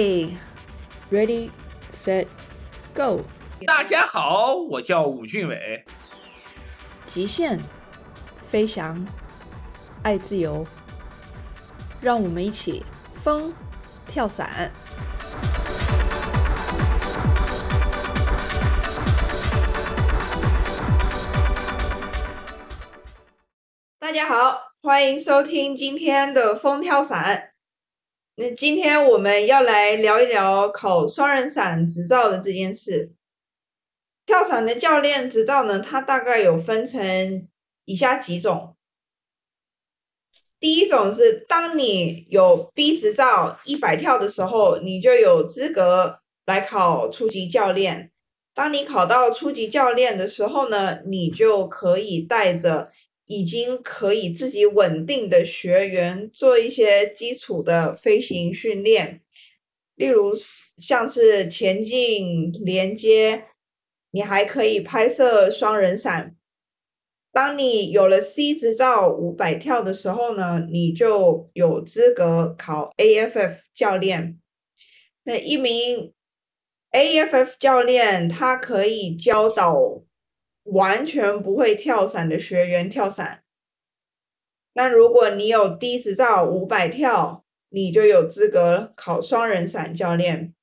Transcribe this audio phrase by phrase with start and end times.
[0.00, 0.34] 备
[1.12, 1.50] ，Ready,
[1.92, 2.26] set,
[2.94, 3.20] go！
[3.66, 5.84] 大家好，我叫武俊伟。
[7.06, 7.60] 极限，
[8.48, 9.06] 飞翔，
[10.02, 10.66] 爱自由，
[12.00, 12.82] 让我们一起
[13.22, 13.52] 风
[14.06, 14.72] 跳伞。
[23.98, 27.49] 大家好，欢迎收听今天的风跳伞。
[28.36, 33.12] 那今天我们要来聊一聊考双人伞执照的这件事。
[34.24, 37.48] 跳伞的教练执照呢，它大概有分成
[37.84, 38.76] 以下几种。
[40.58, 48.10] 第一种是，当你有 B 执照一百跳的时候，你就有资格来考初级教练。
[48.54, 52.90] 当你考到初级教练的时候呢，你就可以带着。
[53.30, 59.22] 已经可以自己稳定的学员做一些基础的飞行训练，
[59.94, 60.32] 例如
[60.78, 63.44] 像是前进、连接，
[64.10, 66.34] 你还可以拍摄双人伞。
[67.30, 74.40] 当你有了 C 执照五百跳的时候呢，你就有资格考 AFF 教练。
[75.22, 76.12] 那一名
[76.90, 80.02] AFF 教练，他可以教导。
[80.72, 83.42] 完全不会跳伞的学员跳伞。
[84.74, 90.54] 那如果你有低执照五百跳，你就有资格考双人伞教练。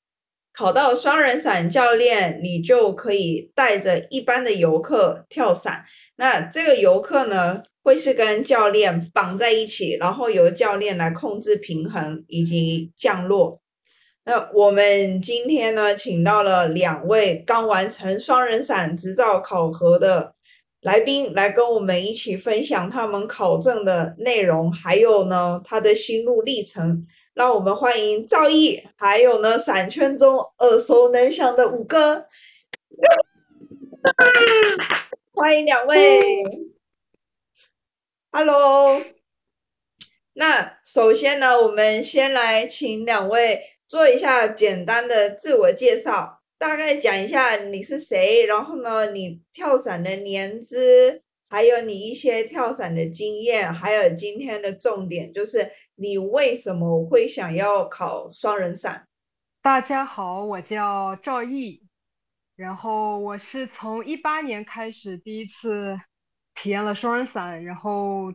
[0.54, 5.86] 考到双人伞教练，你就可以带着一般的游客跳伞。
[6.16, 13.62] 那这个游客呢，会是跟教练绑在一起，然后由教练来控制平衡以及降落。
[14.28, 20.36] 那我们今天呢，请到了两位刚完成双人伞执照考核的
[20.82, 27.08] 来宾，来跟我们一起分享他们考证的内容，还有呢他的心路历程。
[27.34, 32.26] 让我们欢迎赵毅，还有呢伞圈中耳熟能详的五哥，
[35.34, 36.20] 欢迎两位。
[38.34, 39.02] Hello，
[40.34, 43.77] 那首先呢，我们先来请两位。
[43.88, 59.08] 做一下简单的自我介绍，大概讲一下你是谁，然后呢，你跳伞的年资，还有你一些跳伞的经验，还有今天的重点就是你为什么会想要考双人伞。
[59.62, 61.82] 大家好，我叫赵毅，
[62.58, 65.98] 然后我是从一八年开始第一次
[66.56, 68.34] 体验了双人伞，然后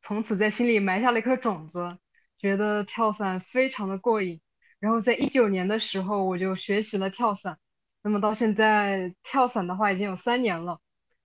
[0.00, 1.98] 从此在心里埋下了一颗种子，
[2.38, 4.40] 觉得跳伞非常的过瘾。
[4.84, 7.56] 然后在一九年的时候，我就学习了跳伞。
[8.02, 10.78] 那么到现在跳伞的话，已经有三年了。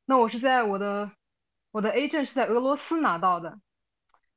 [0.06, 1.12] 那我是在我的
[1.72, 3.60] 我的 A 证是在俄罗斯拿到的。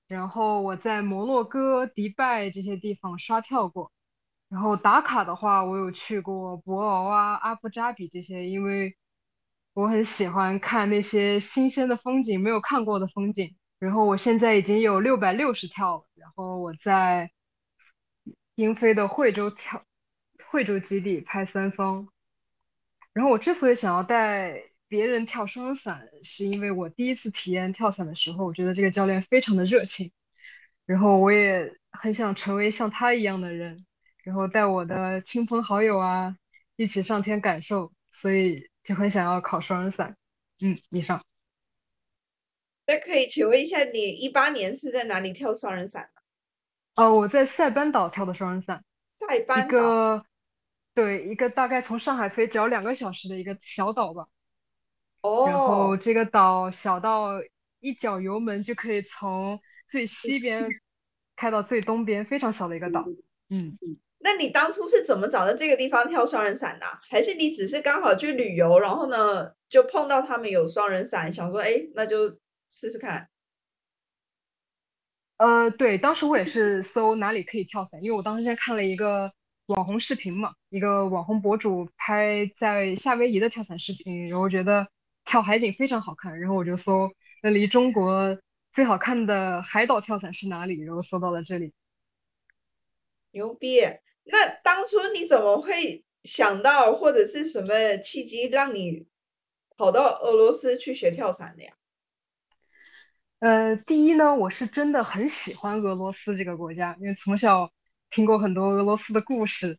[0.09, 3.93] 然后我在摩洛哥、迪拜这些地方刷跳过。
[4.49, 8.97] 然后打卡的话，我有去过博鳌啊、阿布扎比这些，因为
[9.73, 13.57] 我很喜欢看那些新鲜的风景，没有看过的风景。
[13.79, 16.05] 然后我现在已经有六百六十跳了。
[16.17, 17.31] 然后我在。
[18.55, 19.85] 英飞的惠州跳，
[20.51, 22.09] 惠州基地拍三方。
[23.13, 30.13] 然后我之所以想要带别人跳双人伞，是因为我第一次体验跳伞的时候，我觉得这个教练非常的热情。
[30.85, 33.87] 然后我也很想成为像他一样的人，
[34.25, 36.37] 然后带我的亲朋好友啊
[36.77, 40.17] 一起上天感受，所以就很想要考双人伞。
[40.61, 41.25] 嗯，以上。
[42.87, 46.11] 那可以请问一下，你一八年是在哪里跳双人伞？
[46.95, 50.25] 哦，我在塞班岛跳的双人伞，塞班一个
[50.95, 54.27] 对一个大概从上海飞只要两个小时的一个小岛吧。
[55.23, 55.47] 哦。
[55.47, 57.41] 然后这个岛小到
[57.81, 59.59] 一脚油门就可以从
[59.89, 60.69] 最西边
[61.35, 63.05] 开到最东边，非常小的一个岛。
[63.49, 63.99] 嗯嗯。
[64.19, 66.87] 那你当初是怎么找到这个地方跳双人伞的？
[67.11, 72.39] 还是你只是刚好去旅游，然后呢就碰到他们有双人伞，想说哎那就
[72.71, 73.29] 试试看。
[75.43, 79.33] 呃，对，当时我也是搜哪里可以跳伞，因为我当时先看了一个
[79.67, 84.87] 网红视频嘛，一个网红博主拍在夏威夷的跳伞视频，然后觉得
[85.25, 87.11] 跳海景非常好看，然后我就搜
[87.43, 88.39] 那离中国
[88.73, 91.73] 最好看的海岛跳伞是哪里，然后搜到了这里。
[93.33, 93.81] 牛逼！
[94.27, 99.09] 那当初你怎么会想到，或者是什么契机让你
[99.77, 101.73] 跑到俄罗斯去学跳伞的呀？
[103.43, 107.69] 呃第一呢我是真的很喜欢俄罗斯这个国家因为从小
[108.11, 109.77] 听过很多俄罗斯的故事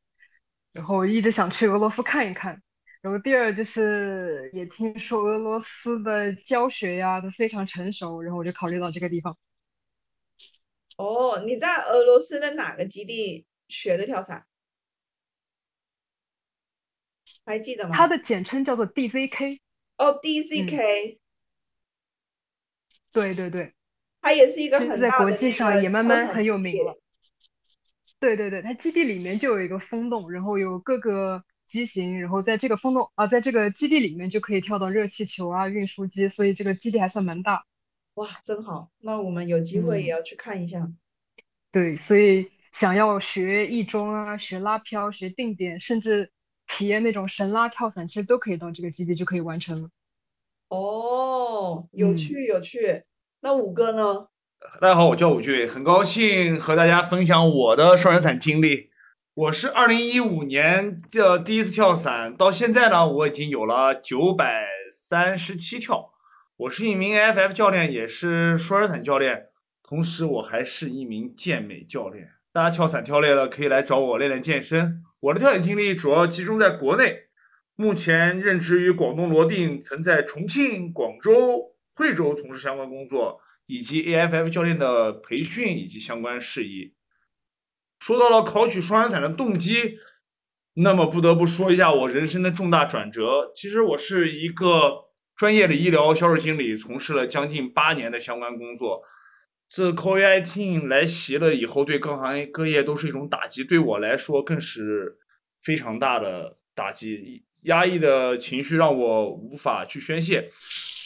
[0.73, 2.61] 然后一直想去俄罗斯看一看。
[3.01, 9.37] 然后第二就是也听说俄罗斯的教学呀都非常成熟然后我就考虑到这个地方。
[10.97, 14.45] 哦你在俄罗斯的哪个基地学的跳伞？
[17.45, 17.95] 还记得吗？
[17.95, 19.59] 它的简称叫做 dzk
[19.97, 21.19] 哦 dzk
[23.13, 23.73] 对对对，
[24.19, 26.99] 它也是一个很在国际上也慢慢很有名了。
[28.19, 37.65] 对对对，它基地里面就有一个风洞，然后有各个机型，然后在这个风洞啊，在这个基地里面就可以跳到热气球啊、运输机，所以这个基地还算蛮大。
[38.15, 38.89] 哇，真好！
[38.99, 40.89] 那我们有机会也嗯要去看一下。
[41.71, 46.31] 对，所以想要学翼中啊、学拉漂、学定点，甚至
[46.67, 49.89] 体验那种神拉跳伞，其实都可以到这个基地就可以完成了。
[50.73, 53.03] 哦，有嗯趣有趣。
[53.41, 54.25] 那五哥呢？
[54.81, 58.89] 大家好，我叫武俊，很高兴和大家分享我的双人伞经历。
[59.35, 66.11] 我是二零一五年的第一次跳伞，到现在呢，我已经有了九百三十七跳。
[66.57, 69.49] 我是一名 AFF 教练，也是双人伞教练，
[69.87, 72.29] 同时我还是一名健美教练。
[72.51, 75.03] 大家跳伞跳累了，可以来找我练练健身。
[75.19, 77.22] 我的跳伞经历主要集中在国内，
[77.75, 83.39] 目前任职于广东罗定，曾在重庆、广州、惠州从事相关工作。
[83.65, 86.93] 以及 AFF 教练的培训以及相关事宜。
[87.97, 89.99] 说到了考取双人伞的动机，
[90.73, 93.49] 那么不得不说一下我人生的重大转折。
[93.55, 95.05] 其实我是一个
[95.37, 99.01] 专业的医疗销售经理，从事了将近八年的相关工作。
[99.69, 105.17] 自 COVID-19 来袭了以后，对各行各业都是一种打击，对我来说更是
[105.63, 107.45] 非常大的打击。
[107.63, 110.49] 压抑的情绪让我无法去宣泄，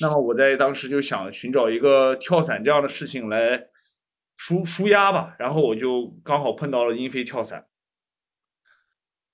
[0.01, 3.67] 那么我在当时就想寻找一个跳伞这样的事情来
[4.35, 7.65] 舒舒压吧，然后我就刚好碰到了英飞跳伞。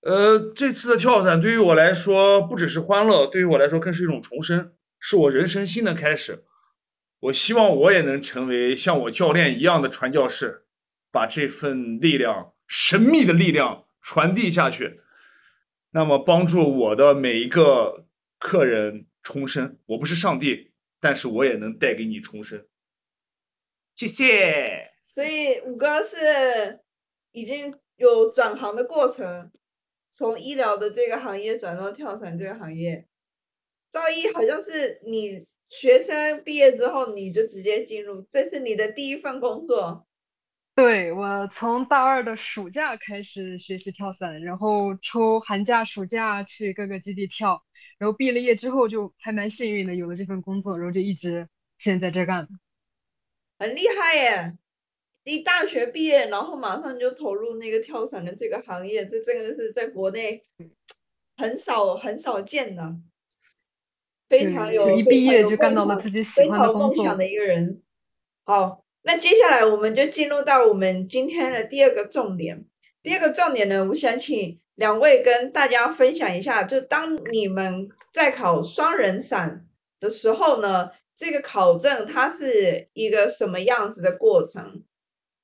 [0.02, 6.44] 呃，这次的跳伞对于我来说不只是欢乐，对于我来说更是一种重生，是我人生新的开始。
[7.22, 10.66] 我希望我也能成为像我教练一样的传教士，
[11.10, 15.00] 把这份力量、神秘的力量传递下去。
[15.94, 18.08] 那么帮助我的每一个
[18.40, 19.78] 客人重生。
[19.86, 22.66] 我不是上帝，但是我也能带给你重生。
[23.96, 24.92] 谢谢。
[25.08, 26.82] 所以五哥是
[27.32, 29.52] 已经有转行的过程，
[30.12, 33.08] 从医疗的这个行业转到跳伞这个行业。
[33.92, 40.08] 赵一好像是你学生毕业之后你就直接进入，这是你的第一份工作。
[40.76, 47.64] 对，我从大二的暑假开始学习跳伞，然后抽寒假、暑假去各个基地跳，
[48.00, 51.48] 然后毕了业之后就还蛮幸运的，有了这份工作，然后就一直
[51.78, 52.48] 现在在这干。
[53.60, 54.58] 很厉害耶！
[55.24, 60.44] 一大学毕业，然后马上就投入那个跳伞的这个行业，这真的是在国内
[61.38, 62.98] 很少很少见的，
[64.28, 66.96] 非常对，有就一毕业有就干到了自己喜欢的工作。
[66.96, 67.82] 梦想的一个人。
[68.44, 72.66] 好，那接下来我们就进入到我们今天的第二个重点。
[73.02, 79.66] 第二个重点呢，我想请两位跟大家分享一下，就当你们在考双人伞
[80.00, 84.84] 的时候呢，这个考证它是一个什么样子的过程？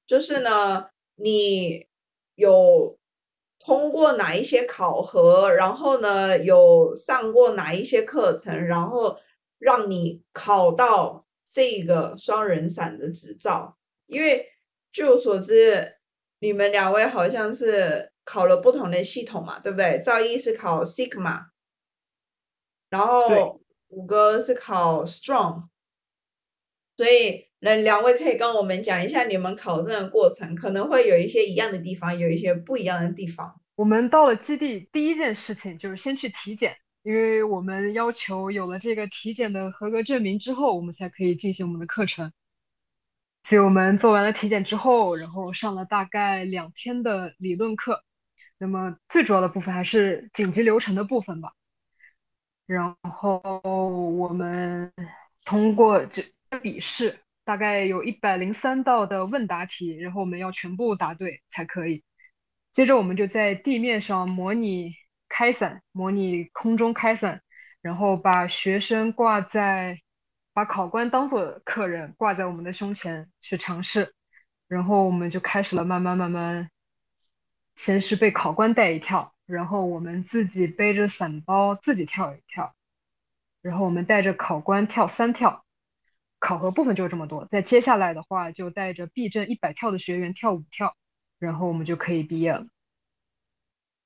[0.08, 0.86] 就是呢，
[1.18, 1.86] 你
[2.36, 2.98] 有
[3.60, 9.18] 通过哪一些考核，然后呢有上过哪一些课程，然后
[9.58, 13.78] 让你考到这个双人伞的执照？
[14.08, 14.46] 因为
[14.92, 15.98] 据我所知，
[16.40, 20.02] 你们两位好像是考了不同的系统嘛，对不对？
[20.04, 21.48] 赵一是考 Sigma，
[22.90, 25.68] 然后五哥是考 Strong，
[26.98, 33.60] 所以那两位可以跟我们讲一下你们考证的过程，可能会有一些一样的地方，有一些不一样的地方。
[33.76, 42.32] 我们到了基地，第一件事情就是先去体检，因为我们要求有了这个体检的合格证明之后，我们才可以进行我们的课程。
[43.44, 48.04] 所以我们做完了体检之后，然后上了大概两天的理论课。
[48.58, 51.54] 那么最主要的部分还是紧急流程的部分吧。
[52.66, 53.40] 然后
[54.18, 54.92] 我们
[55.46, 56.24] 通过这
[56.62, 62.04] 笔试，大概有一百零三道的问答题，然后我们要全部答对才可以。
[62.74, 64.94] 接着我们就在地面上模拟
[65.30, 67.42] 开伞，模拟空中开伞，
[67.82, 70.02] 然后把学生挂在，
[70.52, 74.14] 把考官当做客人挂在我们的胸前去尝试，
[74.68, 76.70] 然后我们就开始了慢慢慢慢，
[77.76, 82.76] 先是被考官带一跳，然后我们自己背着伞包自己跳一跳，
[83.62, 85.64] 然后我们带着考官跳三跳，
[86.40, 87.46] 考核部分就这么多。
[87.46, 90.96] 在接下来的话，就带着避震一百跳的学员跳五跳。
[91.40, 92.68] 然后我们就可以毕业了。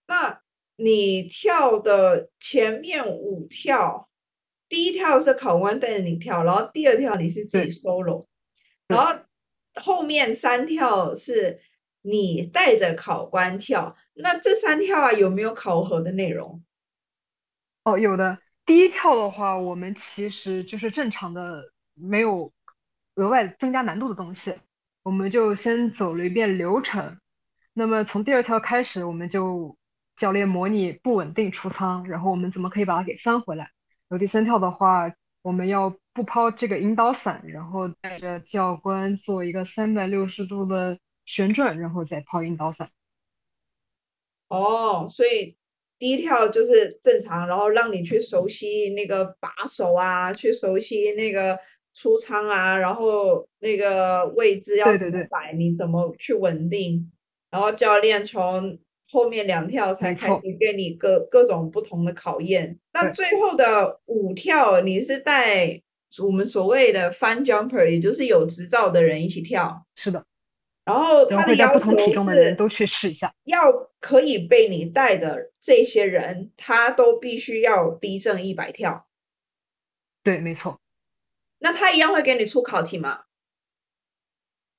[0.06, 0.43] 那
[0.76, 4.10] 你跳的前面五跳，
[4.68, 8.26] 第一跳是考官带着你跳，然后第二跳你是自己 solo，
[8.88, 9.14] 然后
[9.76, 11.62] 后面三跳是
[12.02, 13.96] 你带着考官跳。
[14.16, 16.64] 那这三跳啊有没有考核的内容？
[17.84, 18.40] 哦，有的。
[18.66, 22.52] 第一跳的话，我们其实就是正常的，没有
[23.16, 24.56] 额外增加难度的东西，
[25.04, 27.20] 我们就先走了一遍流程。
[27.74, 29.78] 那么从第二跳开始，我们就
[30.24, 33.66] 教练模拟不稳定出舱，然后我们怎么可以把它给翻回来。
[34.08, 42.88] 然后第三跳的话，我们要不抛这个引导伞，然后带着教官做一个三百六十度的旋转，然后再抛引导伞。
[44.48, 45.58] 哦，所以
[46.00, 51.60] 第一跳就是正常，然后让你去熟悉那个把手啊，去熟悉那个
[51.94, 57.12] 出舱啊，然后那个位置要怎么摆，你怎么去稳定，
[57.52, 58.80] 然后教练从
[59.10, 62.80] 后面两跳才开始给你各各种不同的考验。
[62.94, 65.82] 那最后的五跳，你是带
[66.24, 69.86] 我们所谓的 fun jumper，也就是有执照的人一起跳。
[69.96, 70.26] 是的。
[70.86, 71.98] 然后他的要求
[72.30, 73.34] 是，都去试一下。
[73.46, 79.08] 要可以被你带的这些人，他都必须要逼正一百跳。
[80.22, 80.82] 对，没错。
[81.60, 83.24] 那他一样会给你出考题吗？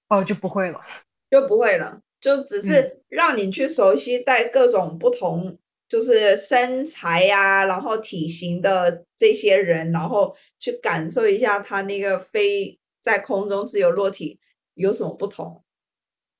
[0.09, 0.85] 哦，就不会了，
[1.31, 14.41] 就不会了，就只是让你去熟悉带各种不同，就是身材呀，然后体型的这些人，然后去感受一下他那个飞在空中自由落体
[14.73, 15.63] 有什么不同。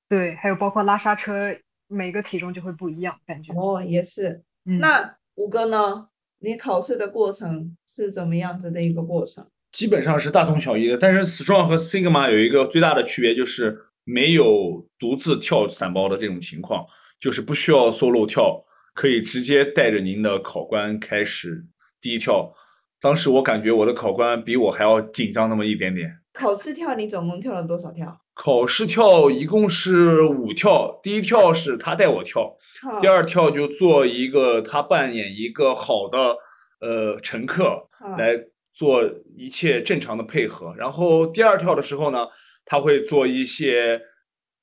[0.09, 1.55] 对，还有包括拉刹车，
[1.87, 4.41] 每个体重就会不一样，感觉哦，也是。
[4.63, 6.07] 那五哥呢？
[6.39, 9.47] 你考试的过程是怎么样子的一个过程？
[9.71, 16.85] 基本上是大同小异的，但是 Strong 和 Sigma 有一个最大的区别，就是没有独自跳伞包的这种情况，
[17.19, 21.65] 就是不需要 solo 跳，可以直接带着您的考官开始
[21.99, 22.53] 第一跳。
[23.01, 26.09] 当时我感觉我的考官比我还要紧张那么一点点。
[26.33, 28.21] 考试跳你总共跳了多少跳？
[28.33, 32.53] 考试跳一共是五跳，第一跳是他带我跳，
[33.01, 36.35] 第二跳就做一个他扮演一个好的
[36.81, 38.33] 呃乘客来
[38.73, 39.01] 做
[39.37, 42.27] 一切正常的配合，然后第二跳的时候呢，
[42.65, 44.01] 他会做一些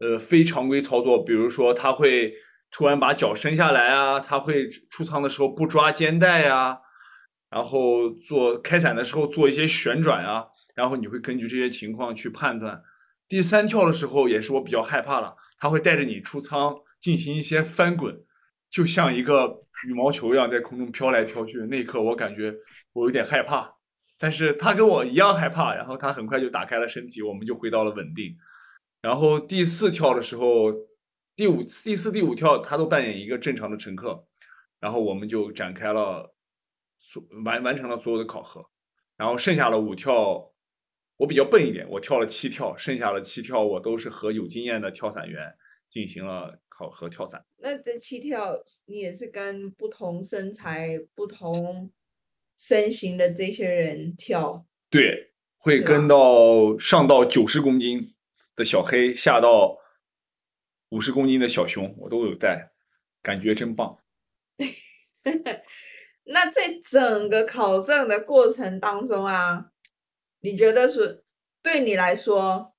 [0.00, 2.34] 呃非常规操作，比如说他会
[2.70, 6.78] 突然把脚伸下来啊，他会出仓的时候不抓肩带呀，
[7.50, 12.82] 然后做开伞的时候做一些旋转啊，然后你会根据这些情况去判断。
[13.28, 18.14] 第三跳的时候也是我比较害怕了，他会带着你出仓进行一些翻滚，
[18.70, 21.58] 就像一个羽毛球一样在空中飘来飘去。
[21.70, 22.54] 那一刻我感觉
[22.92, 23.72] 我有点害怕，
[24.22, 28.36] 但是他跟我一样害怕，然后他很快就打开了身体，我们就回到了稳定。
[29.00, 30.72] 然后第四跳的时候，
[31.34, 34.24] 第五、第四、第五跳他都扮演一个正常的乘客，
[34.78, 36.32] 然后我们就展开了
[37.00, 38.64] 所完完成了所有的考核，
[39.16, 40.48] 然后剩下的五跳。
[41.16, 45.52] 我比较笨一点，我跳了七跳，剩下的七跳我都是和有经验的跳伞员
[45.88, 47.44] 进行了考核跳伞。
[47.58, 51.90] 那这七跳你也是跟不同身材、不同
[52.62, 54.64] 身形的这些人跳？
[54.88, 58.14] 对，会跟到上到九十公斤
[58.54, 59.76] 的小黑，下到
[60.90, 62.70] 五十公斤的小熊，我都有带，
[63.20, 63.98] 感觉真棒。
[66.22, 69.66] 那在整个考证的过程当中啊。
[70.44, 71.24] 你觉得是
[71.62, 72.74] 对你来说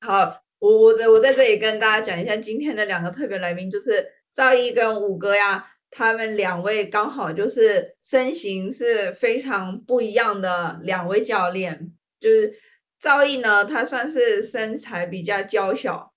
[0.00, 0.40] 好？
[0.60, 5.72] 我我我在这里跟大家讲一下今天的两个特别来宾，就是赵毅跟五哥呀。
[5.90, 11.92] 他们两位刚好就是身形是非常不一样的两位教练。
[12.20, 12.52] 就是
[12.98, 16.12] 赵毅呢，他算是身材比较娇小，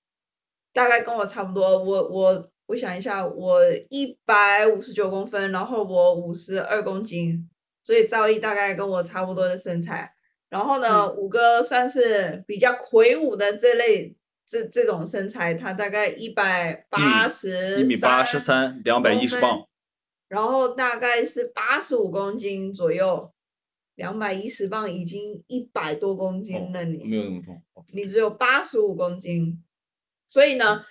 [0.74, 1.84] 大概跟我差不多。
[1.84, 7.50] 我我我想一下，我一百五十九公分，然后我五十二公斤，
[7.84, 10.14] 所以赵毅大概跟我差不多的身材。
[10.50, 14.16] 然后呢，五哥算是比较魁梧的这类
[14.48, 19.68] 这这种身材，他大概一百八十，一米八十三，两百一十磅，
[20.30, 23.34] 然后大概是八十五公斤左右，
[23.96, 27.62] 两百一十磅已经一百多公斤了，你没有那么重，
[27.92, 29.62] 你只有八十五公斤，
[30.28, 30.86] 所以呢，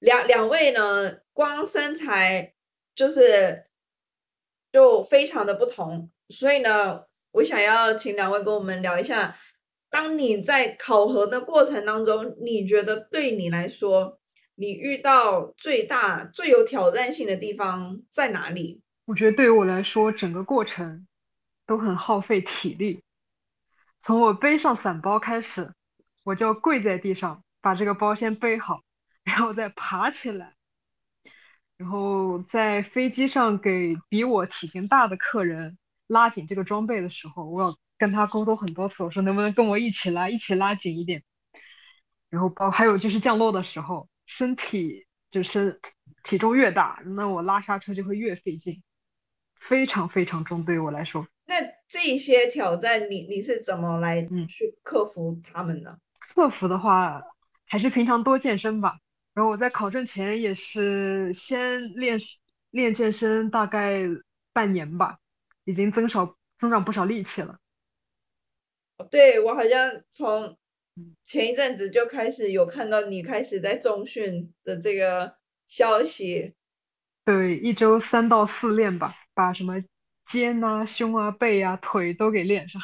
[0.00, 2.54] 两两位呢，光身材
[2.94, 3.64] 就是
[4.70, 7.04] 就非常的不同，所以呢。
[7.34, 9.38] 我想要请两位跟我们聊一下，
[9.90, 14.18] 当你在考核的过程当中，你觉得对你来说，
[14.54, 18.80] 你遇到最大、最有挑战性的地方在哪里？
[19.06, 21.06] 我觉得对于我来说，整个过程
[21.66, 23.02] 都很耗费体力。
[24.00, 25.72] 从我背上伞包开始，
[26.22, 28.80] 我就要跪在地上把这个包先背好，
[29.24, 30.54] 然后再爬起来，
[31.76, 35.76] 然后在飞机上给比我体型大的客人。
[36.06, 41.22] 拉紧这个装备的时候，我要跟他沟通很多次，我说能不能跟我一起拉，一起拉紧一点。
[42.30, 45.78] 然后包还有就是降落的时候，身体就是
[46.24, 48.82] 体重越大，那我拉刹车就会越费劲。
[49.60, 51.26] 非常非常重，对于我来说。
[51.44, 55.98] 那这些挑战你你是怎么来嗯去克服他们呢？
[56.18, 57.20] 克服的话，
[57.66, 58.96] 还是平常多健身吧。
[59.34, 62.18] 然后我在考证前也是先练
[62.70, 64.00] 练健身，大概
[64.54, 65.18] 半年吧，
[65.64, 67.58] 已经增少增长不少力气了。
[69.04, 70.56] 对，我好像从
[70.96, 75.36] 嗯前一阵子就开始有看到你开始在重训的这个
[75.68, 76.54] 消息。
[77.24, 79.82] 对，一周三到四练吧，把什么
[80.24, 82.80] 肩啊、胸啊、背啊、腿都给练上。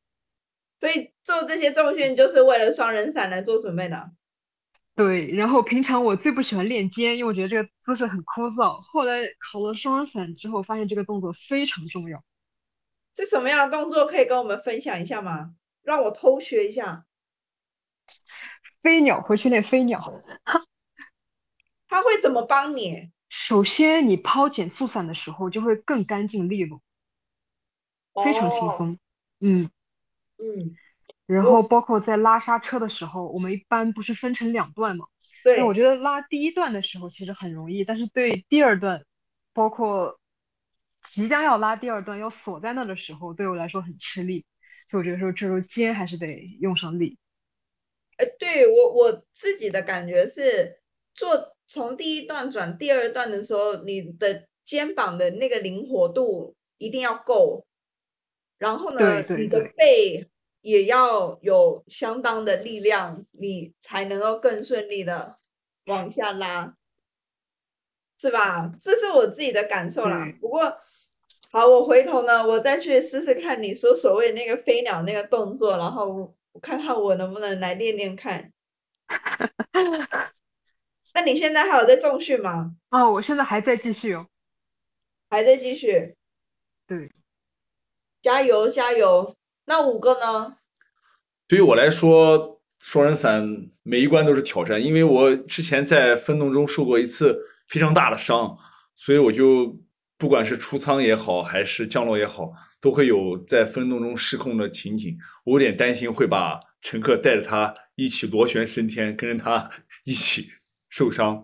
[0.76, 4.12] 所以做这些重训就是为了双人伞来做准备的。
[4.94, 8.80] 对，然后平常我最不喜欢练肩，因为我觉得这个姿势很枯燥。
[8.82, 12.22] 后来考了双人伞之后，发现这个动作非常重要。
[13.12, 15.54] 是什么样的动作可以跟我们分享一下吗？
[15.82, 17.06] 让我偷学一下。
[18.82, 20.22] 飞鸟，回去练飞鸟。
[21.88, 23.10] 他会怎么帮你？
[23.28, 26.80] 首先，你抛减速伞的时候就会更干净利落，
[28.24, 28.70] 非常轻哦。
[28.70, 28.98] 松。
[29.40, 29.70] 嗯，
[30.38, 30.76] 嗯，
[31.26, 35.06] 然后包括在拉刹车的时候，我们一般不是分成两段吗？
[35.42, 39.04] 对那，我觉得拉第一段的时候其实很容易，但是对第二段，
[39.52, 40.19] 包括
[41.08, 44.44] 即将要拉第二段要锁在那的时候，对我来说很吃力。
[44.88, 46.26] 所以我觉得说这时候肩还是得
[46.60, 47.16] 用上力。
[48.16, 50.80] 呃，对我我自己的感觉是，
[51.14, 57.64] 做从第一段转第二段的时候，你的肩膀的那个灵活度一定要够，
[58.58, 60.28] 然后呢，对对你的背
[60.60, 65.38] 也要有相当的力量，你才能够更顺利的
[65.86, 66.76] 往下拉，
[68.18, 68.70] 是吧？
[68.80, 70.30] 这是我自己的感受啦。
[70.40, 70.76] 不过，
[71.52, 78.52] 好，我回头呢，我再去试试看你说所谓那个飞鸟那个动作，然后我看看我能不能来练练看。
[81.12, 82.76] 那你现在还有在重训吗？
[82.90, 84.26] 哦，我现在还在继续哦。
[85.28, 86.14] 还在继续？
[86.86, 87.10] 对，
[88.22, 89.36] 加油加油！
[89.64, 90.56] 那五个呢？
[91.48, 97.36] 对于我来说，双人伞每一关都是挑战，因为我之前在分动中受过一次
[97.66, 98.56] 非常大的伤，
[98.94, 99.76] 所以我就
[100.20, 105.16] 不管是出舱也好，还是降落也好，都会有在分动中失控的情景。
[105.44, 109.70] 我有点担心会把乘客带着他一起螺旋升天，跟着他
[110.04, 110.46] 一起
[110.90, 111.42] 受伤。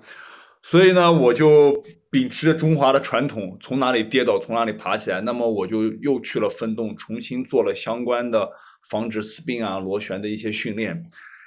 [0.63, 5.23] 所以呢，我就秉持着中华的传统，从哪里跌倒从哪里爬起来。
[5.23, 8.47] 那么我就又去了分动，重新做了相关的
[8.91, 11.03] 防止 spin 啊、螺旋的一些训练，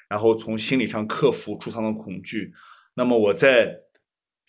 [0.09, 2.51] 然后从心理上克服出舱的恐惧。
[2.95, 3.71] 那么我在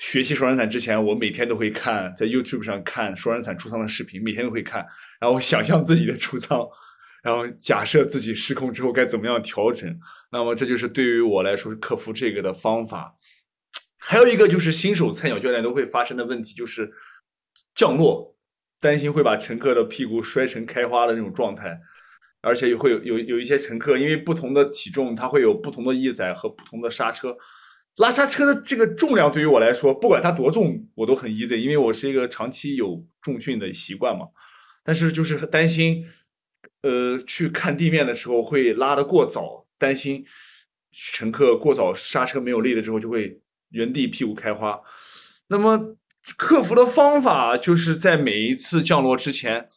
[0.01, 4.85] 学习双人伞之前，我每天都会看在 YouTube 上看双人伞出舱的视频，每天都会看，
[5.21, 6.67] 然后想象自己的出舱，
[7.23, 9.95] 然后假设自己失控之后该怎么样调整。
[10.33, 13.15] 那么这就是对于我来说克服这个的方法。
[13.99, 16.91] 还有一个就是新手菜鸟教练都会发生的问题，就是
[17.75, 18.35] 降落，
[18.81, 21.79] 担心会把乘客的屁股摔成开花的那种状态，
[22.41, 27.37] 而且会有有有一些乘客因为不同的体重，它会有不同的翼载和不同的刹车。
[28.01, 34.27] 拉刹车的这个重量对于我来说，不管它多重，我都很 easy，因为我是一个长期有重训的习惯嘛。
[34.83, 36.07] 但是就是担心，
[36.81, 40.25] 呃，去看地面的时候会拉得过早，担心
[40.91, 44.81] 乘客过早刹车没有力了之后就会原地屁股开花。
[45.49, 45.97] 那么
[46.39, 49.69] 克服的方法就是在每一次降落之前，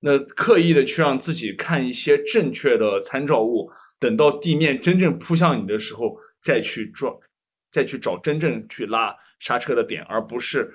[0.00, 7.16] 那刻意的去让自己看一些正确的参照物，等到地面真正扑向你的时候，再去撞，
[7.74, 10.72] 再去找真正去拉刹车的点，而不是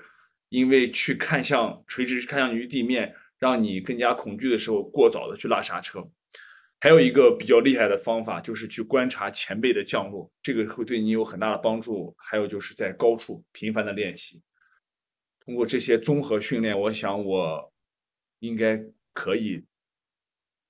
[0.50, 6.06] 因为去看向垂直看向于地面，让你更加恐惧的时候过早的去拉刹车。
[6.78, 12.14] 还有一个比较厉害的方法，就是去观察前辈的降落，这个会对你有很大的帮助。
[12.18, 14.42] 还有就是在高处频繁的练习，
[15.42, 17.72] 通过这些综合训练，我想我
[18.40, 18.78] 应该
[19.14, 19.64] 可以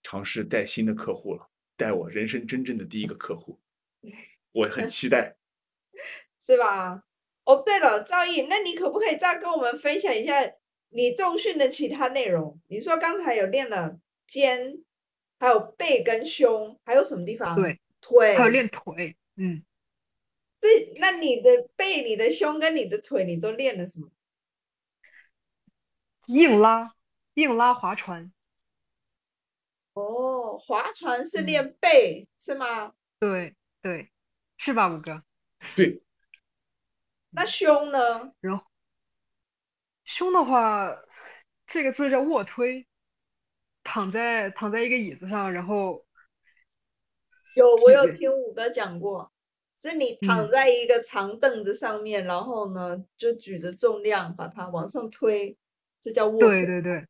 [0.04, 1.44] 尝试带新的客户了，
[1.76, 3.60] 带我人生真正的第一个客户，
[4.52, 5.39] 我很期待。
[6.40, 7.02] 是吧？
[7.44, 10.34] 哦，对了，赵毅，那你可不可以再跟我们分享一下
[10.90, 12.60] 你重训的其他内容？
[12.68, 14.82] 你说刚才有练了肩，
[15.38, 17.56] 还有背跟胸，还有什么地方？
[17.56, 18.36] 对，腿。
[18.36, 19.64] 还有练腿，嗯，
[20.60, 24.08] 这，那你的背、你的胸跟你的腿，你都练了什么？
[26.26, 26.94] 硬拉，
[27.34, 28.32] 硬拉划船，
[29.94, 32.92] 哦，划船是嗯练背、是吗？
[33.18, 34.12] 对对，
[34.56, 35.24] 是吧，五哥？
[35.74, 36.00] 对，
[37.30, 38.32] 那胸呢？
[38.40, 38.64] 然后
[40.04, 40.96] 胸的话，
[41.66, 42.86] 这个字叫卧推，
[43.84, 46.04] 躺在躺在一个椅子上，然后
[47.54, 49.32] 有，我有听五哥讲过，
[49.78, 55.56] 是你躺嗯在一个长凳子上面，然后呢就举着重量把它往上推。
[56.00, 56.64] 这叫卧推。
[56.64, 57.06] 对对对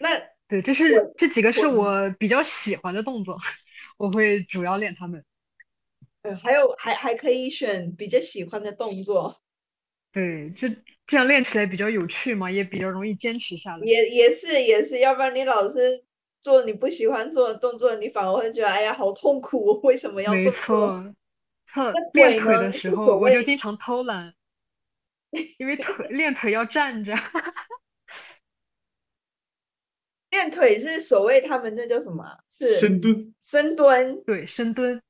[0.00, 3.36] 那对，这是这几个是我我比较喜欢的动作，
[3.98, 5.22] 我会主要练他们。
[6.22, 9.34] 呃，还有还还可以选比较喜欢的动作，
[10.12, 10.68] 对，这
[11.06, 13.86] 这样练起来比较有趣嘛，也比较容易坚持下来。
[13.86, 16.04] 也也是也是，要不然你老是
[16.40, 20.76] 做你不喜欢做的动作，你反而会觉得哎呀好痛苦， 为什么要没这么做？
[20.86, 21.14] 错，
[21.66, 24.34] 测练腿的时候我就经常偷懒，
[25.58, 27.14] 因为腿练腿要站着。
[30.30, 32.38] 练腿是所谓他们那叫什么啊？
[32.48, 34.22] 是深蹲，深蹲。
[34.24, 35.00] 对，深蹲，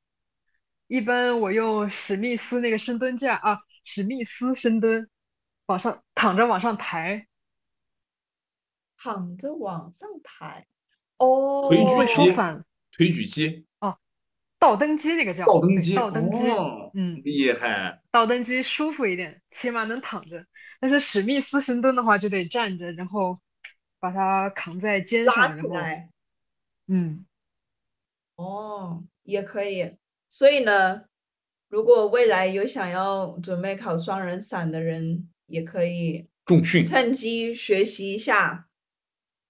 [0.88, 5.08] 一般我用史密斯那个深蹲架啊，史密斯深蹲，
[5.66, 7.26] 往上躺着往上抬，
[8.96, 10.66] 躺着往上抬。
[11.18, 13.66] 哦，腿举会说肌反了，推举肌，
[14.58, 18.02] 倒蹬机那个叫倒蹬机，倒蹬机，哦，嗯，厉害。
[18.10, 20.44] 倒蹬机舒服一点，起码能躺着。
[20.80, 23.38] 但是史密斯深蹲的话就得站着，然后
[24.00, 26.10] 把它扛在肩拉上，然后起来。
[26.86, 27.26] 嗯，
[28.36, 29.97] 哦，也可以。
[30.28, 31.04] 所以呢，
[31.68, 38.68] 如果未来有想要准备考双人伞的人，也可以重训，趁机学习一下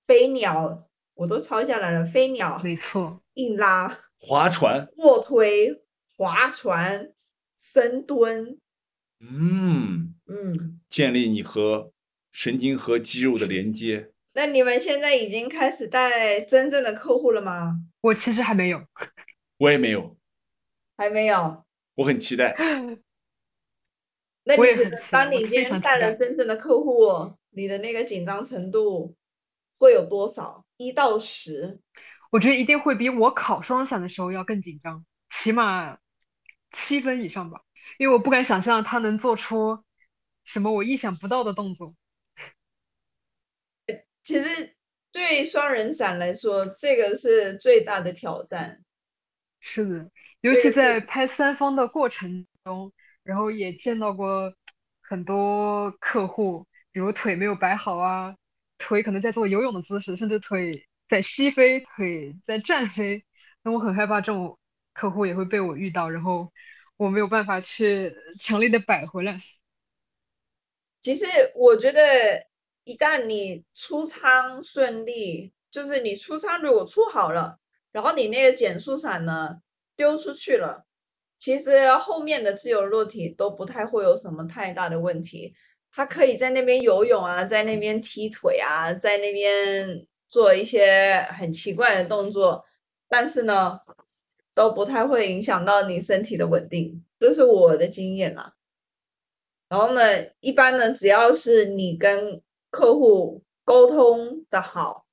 [0.07, 2.05] 飞鸟，我都抄下来了。
[2.05, 5.83] 飞鸟、没错，硬拉、划船，卧推、
[6.17, 7.13] 划船、
[7.57, 8.59] 深蹲。
[9.21, 11.93] 嗯，嗯，建立你和
[12.31, 14.13] 神经和肌肉的连接。
[14.35, 17.81] 那你们现在已经开始带真正的客户了吗？
[18.01, 18.81] 我其实还没有，
[19.59, 20.17] 我也没有，
[20.99, 21.65] 还没有。
[21.95, 22.55] 我很期待。
[24.45, 29.15] 那你觉得，当你今天带了真正的客户，你的那个紧张程度
[29.79, 30.65] 会有多少？
[30.77, 31.79] 一到十？
[32.31, 35.99] 我觉得一定会比我考双伞的时候要更紧张，起码
[36.71, 37.63] 七分以上吧，
[37.99, 39.85] 因为我不敢想象他能做出
[40.45, 41.95] 什么我意想不到的动作。
[44.23, 44.75] 其实
[45.11, 48.83] 对双人伞来说，这个是最大的挑战。
[49.61, 54.55] 是的，尤其在拍三方的过程中，然后也见到过
[55.01, 58.37] 很多客户，比如腿没有摆好啊，
[58.79, 63.25] 腿可能在做游泳的姿势，甚至腿在膝飞，腿在站飞。
[63.63, 64.59] 那我很害怕这种
[64.95, 66.53] 客户也会被我遇到，然后
[66.97, 69.41] 我没有办法去强力的摆回来。
[71.01, 72.01] 其实我觉得，
[72.85, 77.59] 一旦你出舱顺利，就是你出舱如果出好了，
[77.93, 79.61] 然后你那个减速伞呢
[79.99, 80.87] 丢出去了，
[81.37, 85.53] 其实后面的自由落体都不太会有什么太大的问题。
[85.91, 92.65] 他可以在那边游泳啊，在那边踢腿啊，在那边做一些很奇怪的动作，
[93.09, 93.81] 但是呢，
[94.55, 98.55] 都不太会影响到你身体的稳定，这是我的经验啦。
[99.69, 100.01] 然后呢，
[100.41, 105.07] 一般呢，只要是你跟客户沟通的好，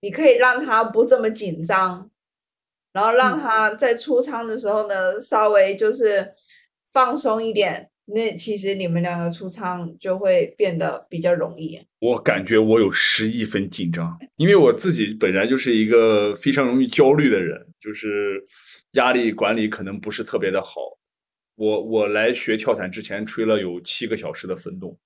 [0.00, 2.09] 你可以让他不这么紧张，
[2.92, 6.32] 然后让嗯他在出舱的时候呢，稍微就是
[6.92, 11.80] 放松一点，那其实你们两个出舱就会变得比较容易。
[12.00, 18.44] 我感觉我有十亿分紧张，因为我自己本来就是一个非常容易焦虑的人，就是
[18.92, 20.80] 压力管理可能不是特别的好。
[21.56, 24.98] 我我来学跳伞之前吹了有七个小时的分动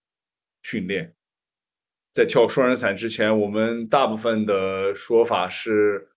[0.62, 1.12] 训练，
[2.12, 6.08] 在跳双人伞之前，我们大部分的说法是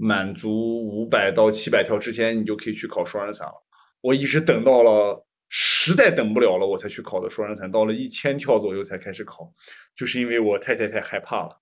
[0.00, 3.54] 满足五百到七百跳之前，你就可以去考双人伞了。
[4.00, 9.52] 我一直等到了，实在等不了了，我才去考的双人伞，到了一千跳左右才开始考，
[9.96, 11.60] 就是因为我太太太害怕了，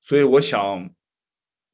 [0.00, 0.90] 所以我想，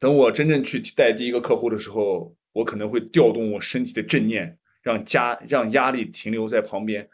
[0.01, 7.09] 等我真正去带第一个客户的时候，我可能会调动我身体的正念，让加让压力停留在旁边，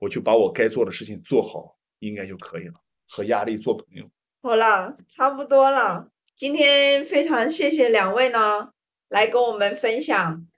[0.00, 2.74] 我就把我该做的事情做好，应该就可以了，
[3.08, 4.04] 和压力做朋友。
[4.42, 6.10] 好了，差不多了。
[6.40, 8.70] 今天非常谢谢两位呢，
[9.10, 10.48] 来跟我们分享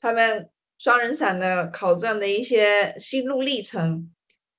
[0.00, 4.08] 他们双人伞的考证的一些心路历程。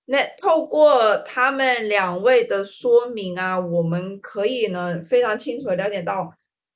[0.08, 6.34] 那透过他们两位的说明啊，我们可以呢非常清楚的了解到，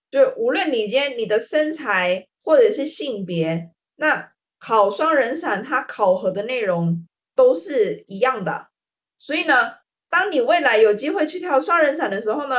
[0.10, 8.67] 就无论你今天你的身材或者是性别，那考双人伞它考核的内容都是一样的。
[9.20, 9.74] 所以呢，
[10.10, 12.56] 当你未来有机会去跳双人伞的时候呢，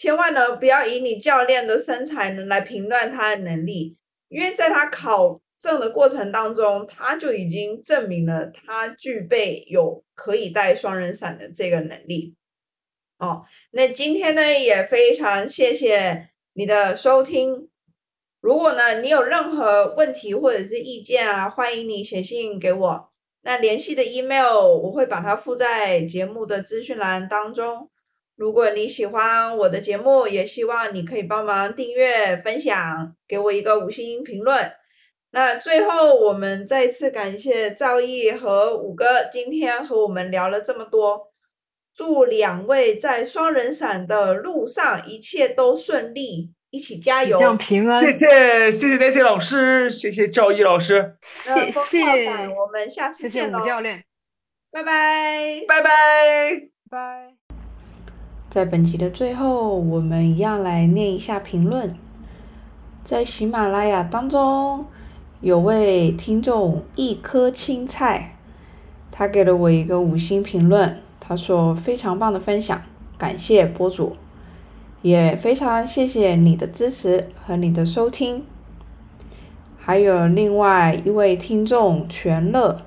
[0.00, 3.98] 千万呢不要以你教练的身材呢来评断他的能力，
[4.30, 12.34] 因为在他考证的过程当中，他就已经证明了他具备有可以带双人伞的这个能力。
[13.18, 17.68] 哦，那今天呢也非常谢谢你的收听。
[18.40, 23.10] 如果呢你有任何问题或者是意见啊，欢迎你写信给我。
[23.42, 27.90] 那联系的 email 我会把它附在节目的资讯栏当中。
[28.40, 34.72] 如果你喜欢我的节目，也希望你可以帮忙订阅、分享，给我一个五星评论。
[35.32, 41.30] 那最后，我们再次感谢赵毅和五哥今天和我们聊了这么多。
[41.94, 47.36] 祝两位在双人伞的路上一切都顺利，一起加油！
[47.36, 48.00] 这样平安。
[48.00, 52.06] 谢谢谢谢 Nancy 老师，谢谢赵毅老师，谢谢，
[52.48, 54.02] 我们下次谢谢见喽，吴教练，
[54.72, 55.62] 拜拜。
[55.68, 55.90] 拜拜。
[56.90, 57.39] 拜。
[58.50, 61.94] 在本集的最后，我们一样来念一下评论。
[63.04, 64.86] 在喜马拉雅当中，
[65.40, 68.34] 有位听众一颗青菜，
[69.12, 72.82] 他给了我一个五星评论，他说非常棒的分享，
[73.16, 74.16] 感谢播主，
[75.00, 78.44] 也非常谢谢你的支持和你的收听。
[79.78, 82.82] 还有另外一位听众全乐，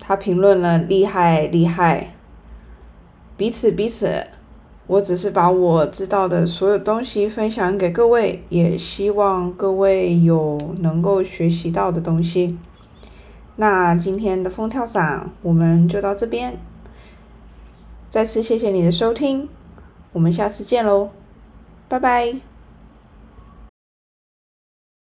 [0.00, 2.14] 他评论了厉害厉害。
[3.40, 4.26] 彼此彼此，
[4.86, 12.58] 我只是把我知道的所有东西分享给各位，也希望各位有能够学习到的东西。
[13.56, 16.58] 那今天的风跳伞我们就到这边，
[18.10, 19.48] 再次谢谢你的收听，
[20.12, 21.08] 我们下次见喽，
[21.88, 22.49] 拜拜。